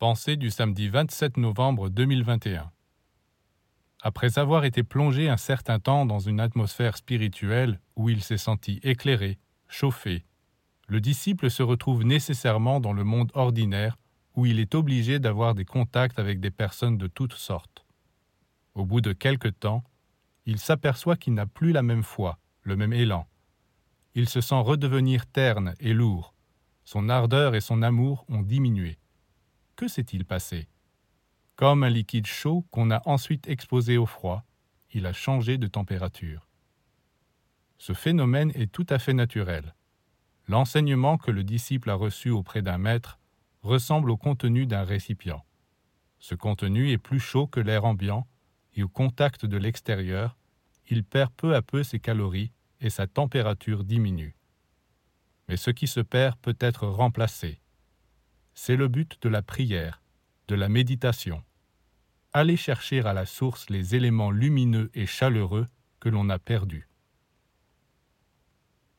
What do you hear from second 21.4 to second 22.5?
plus la même foi,